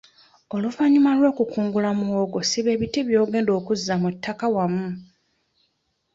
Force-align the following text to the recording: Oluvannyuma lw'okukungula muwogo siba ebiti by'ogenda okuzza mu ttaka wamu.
Oluvannyuma 0.55 1.11
lw'okukungula 1.17 1.89
muwogo 1.99 2.39
siba 2.49 2.69
ebiti 2.75 2.99
by'ogenda 3.07 3.51
okuzza 3.59 3.93
mu 4.01 4.09
ttaka 4.15 4.45
wamu. 4.55 4.87